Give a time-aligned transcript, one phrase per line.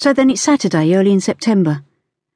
[0.00, 1.84] So then it's Saturday, early in September,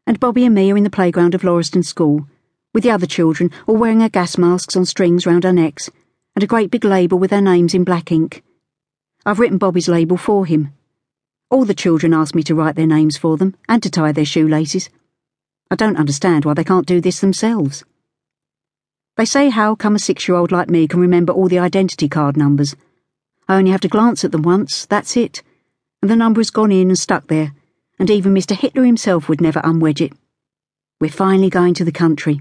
[0.06, 2.28] and Bobby and me are in the playground of Lauriston School,
[2.74, 5.88] with the other children all wearing our gas masks on strings round our necks,
[6.34, 8.44] and a great big label with our names in black ink.
[9.24, 10.74] I've written Bobby's label for him.
[11.48, 14.26] All the children ask me to write their names for them and to tie their
[14.26, 14.90] shoelaces.
[15.70, 17.82] I don't understand why they can't do this themselves.
[19.16, 22.10] They say how come a six year old like me can remember all the identity
[22.10, 22.76] card numbers.
[23.48, 25.42] I only have to glance at them once, that's it,
[26.10, 27.52] the number has gone in and stuck there,
[27.98, 28.56] and even Mr.
[28.56, 30.12] Hitler himself would never unwedge it.
[31.00, 32.40] We're finally going to the country.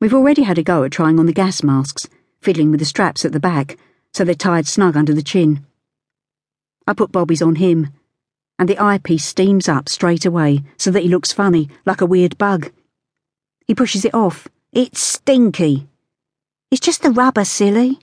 [0.00, 2.08] We've already had a go at trying on the gas masks,
[2.40, 3.78] fiddling with the straps at the back,
[4.12, 5.64] so they're tied snug under the chin.
[6.86, 7.88] I put Bobby's on him,
[8.58, 12.36] and the eyepiece steams up straight away so that he looks funny, like a weird
[12.38, 12.70] bug.
[13.66, 14.46] He pushes it off.
[14.72, 15.88] It's stinky.
[16.70, 17.98] It's just the rubber, silly.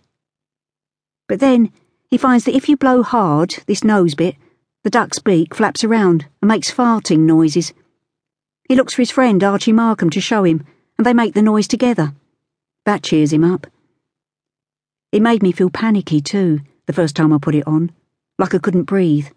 [1.27, 1.72] But then
[2.11, 4.35] he finds that if you blow hard, this nose bit,
[4.83, 7.73] the duck's beak flaps around and makes farting noises.
[8.67, 10.66] He looks for his friend Archie Markham to show him,
[10.97, 12.13] and they make the noise together.
[12.86, 13.66] That cheers him up.
[15.13, 17.91] It made me feel panicky too, the first time I put it on,
[18.38, 19.27] like I couldn't breathe,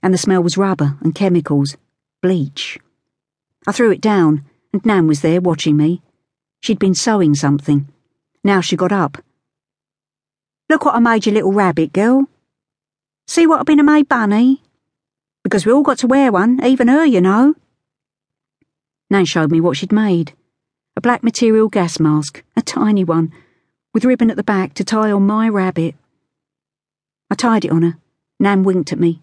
[0.00, 1.76] and the smell was rubber and chemicals,
[2.22, 2.78] bleach.
[3.66, 6.02] I threw it down, and Nan was there watching me.
[6.60, 7.88] She'd been sewing something.
[8.44, 9.18] Now she got up
[10.72, 12.28] Look what I made you, little rabbit girl.
[13.26, 14.62] See what I've been a made bunny?
[15.44, 17.56] Because we all got to wear one, even her, you know.
[19.10, 20.32] Nan showed me what she'd made.
[20.96, 23.34] A black material gas mask, a tiny one,
[23.92, 25.94] with ribbon at the back to tie on my rabbit.
[27.30, 27.98] I tied it on her.
[28.40, 29.20] Nan winked at me.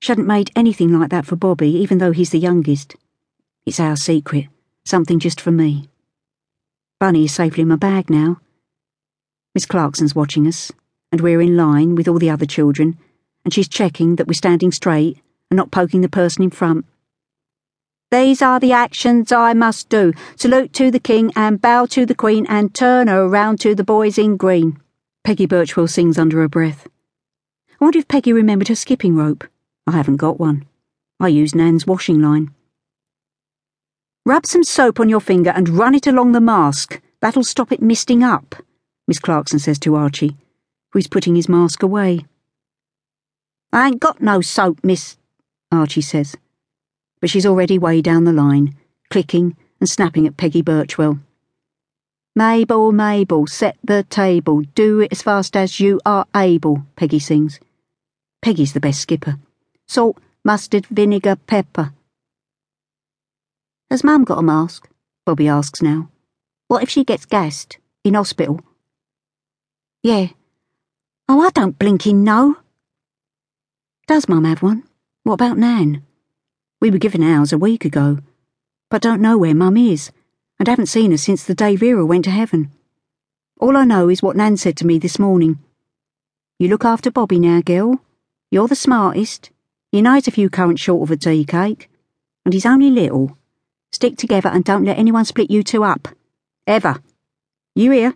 [0.00, 2.94] She hadn't made anything like that for Bobby, even though he's the youngest.
[3.66, 4.46] It's our secret,
[4.84, 5.88] something just for me.
[7.00, 8.40] Bunny is safely in my bag now.
[9.54, 10.72] Miss Clarkson's watching us,
[11.12, 12.98] and we're in line with all the other children,
[13.44, 16.84] and she's checking that we're standing straight and not poking the person in front.
[18.10, 20.12] These are the actions I must do.
[20.34, 24.18] Salute to the King and bow to the Queen and turn around to the boys
[24.18, 24.80] in green.
[25.22, 26.88] Peggy Birchwell sings under her breath.
[27.80, 29.44] I wonder if Peggy remembered her skipping rope.
[29.86, 30.66] I haven't got one.
[31.20, 32.52] I use Nan's washing line.
[34.26, 37.00] Rub some soap on your finger and run it along the mask.
[37.20, 38.56] That'll stop it misting up.
[39.06, 40.36] Miss Clarkson says to Archie,
[40.92, 42.24] who is putting his mask away.
[43.72, 45.16] I ain't got no soap, miss,
[45.70, 46.36] Archie says.
[47.20, 48.76] But she's already way down the line,
[49.10, 51.20] clicking and snapping at Peggy Birchwell.
[52.36, 57.60] Mabel, Mabel, set the table, do it as fast as you are able, Peggy sings.
[58.42, 59.38] Peggy's the best skipper.
[59.86, 61.92] Salt, mustard, vinegar, pepper.
[63.90, 64.88] Has Mum got a mask?
[65.26, 66.10] Bobby asks now.
[66.68, 67.78] What if she gets gassed?
[68.02, 68.60] In hospital?
[70.04, 70.28] Yeah.
[71.30, 72.56] Oh, I don't blinking know.
[74.06, 74.82] Does Mum have one?
[75.22, 76.02] What about Nan?
[76.78, 78.18] We were given ours a week ago,
[78.90, 80.10] but don't know where Mum is,
[80.58, 82.70] and haven't seen her since the day Vera went to heaven.
[83.58, 85.58] All I know is what Nan said to me this morning.
[86.58, 87.98] You look after Bobby now, Gil.
[88.50, 89.48] You're the smartest.
[89.90, 91.88] He knows if you current short of a tea cake.
[92.44, 93.38] And he's only little.
[93.90, 96.08] Stick together and don't let anyone split you two up.
[96.66, 97.00] Ever.
[97.74, 98.14] You hear?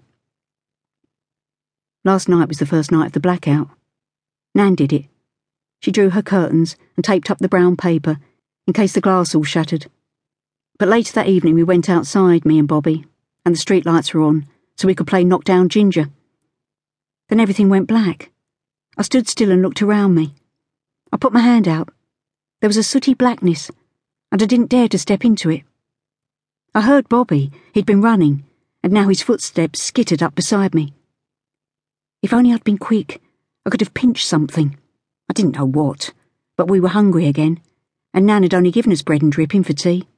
[2.08, 3.69] Last night was the first night of the blackout.
[4.54, 5.04] Nan did it.
[5.80, 8.16] She drew her curtains and taped up the brown paper
[8.66, 9.91] in case the glass all shattered.
[10.78, 13.04] But later that evening we went outside, me and Bobby,
[13.44, 16.08] and the street lights were on, so we could play knock down ginger.
[17.28, 18.30] Then everything went black.
[18.97, 20.34] I stood still and looked around me.
[21.12, 21.91] I put my hand out.
[22.62, 23.70] There was a sooty blackness,
[24.32, 25.64] and I didn't dare to step into it.
[26.74, 27.52] I heard Bobby.
[27.74, 28.44] He'd been running,
[28.82, 30.94] and now his footsteps skittered up beside me.
[32.22, 33.22] If only I'd been quick,
[33.64, 34.76] I could have pinched something.
[35.30, 36.12] I didn't know what,
[36.56, 37.60] but we were hungry again,
[38.12, 40.08] and Nan had only given us bread and dripping for tea.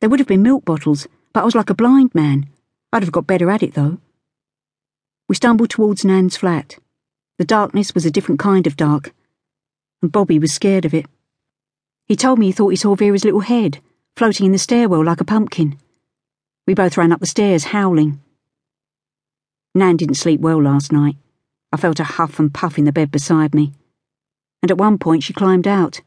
[0.00, 2.48] There would have been milk bottles, but I was like a blind man.
[2.92, 3.98] I'd have got better at it, though.
[5.28, 6.78] We stumbled towards Nan's flat.
[7.38, 9.12] The darkness was a different kind of dark,
[10.00, 11.06] and Bobby was scared of it.
[12.06, 13.80] He told me he thought he saw Vera's little head
[14.16, 15.78] floating in the stairwell like a pumpkin.
[16.66, 18.21] We both ran up the stairs, howling.
[19.74, 21.16] Nan didn't sleep well last night.
[21.72, 23.72] I felt her huff and puff in the bed beside me.
[24.62, 26.02] And at one point she climbed out,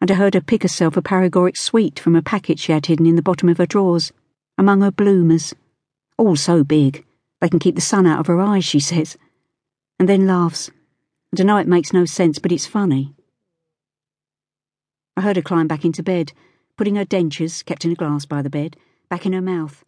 [0.00, 3.06] and I heard her pick herself a paregoric sweet from a packet she had hidden
[3.06, 4.12] in the bottom of her drawers,
[4.56, 5.54] among her bloomers.
[6.16, 7.04] All so big,
[7.40, 9.18] they can keep the sun out of her eyes, she says.
[9.98, 10.70] And then laughs.
[11.38, 13.14] I know it makes no sense, but it's funny.
[15.16, 16.32] I heard her climb back into bed,
[16.78, 18.76] putting her dentures, kept in a glass by the bed,
[19.10, 19.84] back in her mouth,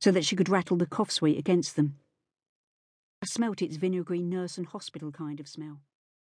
[0.00, 1.96] so that she could rattle the cough sweet against them.
[3.22, 5.78] I smelt its vinegary nurse and hospital kind of smell.